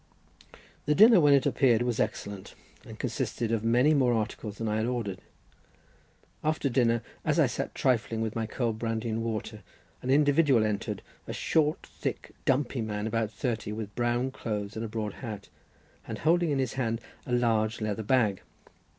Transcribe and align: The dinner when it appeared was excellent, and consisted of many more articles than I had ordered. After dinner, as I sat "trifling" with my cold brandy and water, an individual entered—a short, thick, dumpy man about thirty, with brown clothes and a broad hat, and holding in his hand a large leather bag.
The 0.87 0.95
dinner 0.95 1.19
when 1.19 1.35
it 1.35 1.45
appeared 1.45 1.83
was 1.83 1.99
excellent, 1.99 2.55
and 2.87 2.97
consisted 2.97 3.51
of 3.51 3.63
many 3.63 3.93
more 3.93 4.13
articles 4.15 4.57
than 4.57 4.67
I 4.67 4.77
had 4.77 4.87
ordered. 4.87 5.21
After 6.43 6.69
dinner, 6.69 7.03
as 7.23 7.39
I 7.39 7.45
sat 7.45 7.75
"trifling" 7.75 8.19
with 8.19 8.35
my 8.35 8.47
cold 8.47 8.79
brandy 8.79 9.09
and 9.09 9.21
water, 9.21 9.61
an 10.01 10.09
individual 10.09 10.65
entered—a 10.65 11.33
short, 11.33 11.85
thick, 11.85 12.31
dumpy 12.45 12.81
man 12.81 13.05
about 13.05 13.29
thirty, 13.29 13.71
with 13.71 13.93
brown 13.93 14.31
clothes 14.31 14.75
and 14.75 14.83
a 14.83 14.87
broad 14.89 15.13
hat, 15.21 15.49
and 16.07 16.17
holding 16.17 16.49
in 16.49 16.57
his 16.57 16.73
hand 16.73 16.99
a 17.27 17.31
large 17.31 17.79
leather 17.79 18.01
bag. 18.01 18.41